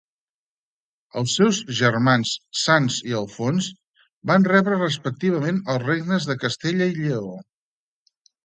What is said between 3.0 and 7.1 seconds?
i Alfons van rebre respectivament els regnes de Castella i